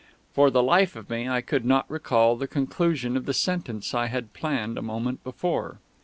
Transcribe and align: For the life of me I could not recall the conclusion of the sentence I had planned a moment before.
For 0.33 0.49
the 0.49 0.63
life 0.63 0.95
of 0.95 1.11
me 1.11 1.29
I 1.29 1.41
could 1.41 1.63
not 1.63 1.85
recall 1.87 2.35
the 2.35 2.47
conclusion 2.47 3.15
of 3.15 3.27
the 3.27 3.35
sentence 3.35 3.93
I 3.93 4.07
had 4.07 4.33
planned 4.33 4.79
a 4.79 4.81
moment 4.81 5.23
before. 5.23 5.77